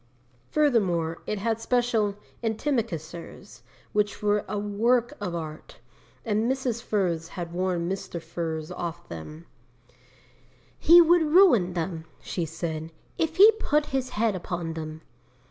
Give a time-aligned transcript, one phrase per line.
[0.49, 3.61] Furthermore, it had special antimacassars,
[3.93, 5.77] which were a work of art,
[6.25, 6.81] and Mrs.
[6.81, 8.19] Furze had warned Mr.
[8.19, 9.45] Furze off them.
[10.79, 15.01] "He would ruin them," she said, "if he put his head upon them."